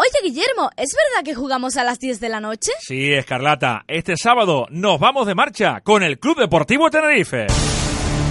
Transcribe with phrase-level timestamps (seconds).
[0.00, 2.70] Oye, Guillermo, ¿es verdad que jugamos a las 10 de la noche?
[2.80, 3.84] Sí, Escarlata.
[3.86, 7.48] Este sábado nos vamos de marcha con el Club Deportivo Tenerife.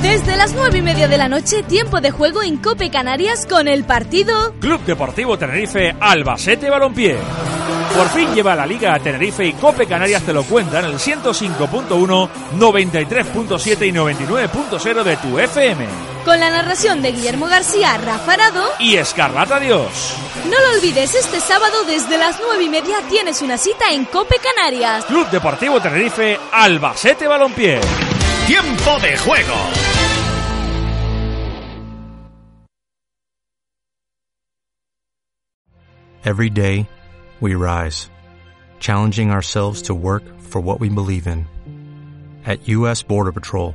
[0.00, 3.68] Desde las 9 y media de la noche, tiempo de juego en Cope Canarias con
[3.68, 7.18] el partido Club Deportivo Tenerife Albacete Balompié.
[7.94, 12.28] Por fin lleva la Liga a Tenerife y Cope Canarias te lo cuentan el 105.1,
[12.58, 16.09] 93.7 y 99.0 de tu FM.
[16.24, 18.64] Con la narración de Guillermo García, Rafa Arado.
[18.78, 20.14] Y Escarlata Dios.
[20.44, 24.36] No lo olvides, este sábado desde las 9 y media tienes una cita en Cope
[24.38, 25.04] Canarias.
[25.04, 27.80] Club Deportivo Tenerife Albacete Balompié.
[28.46, 29.54] Tiempo de juego.
[36.22, 36.86] Every day,
[37.40, 38.10] we rise,
[38.78, 41.46] challenging ourselves to work for what we believe in.
[42.44, 43.02] At U.S.
[43.02, 43.74] Border Patrol,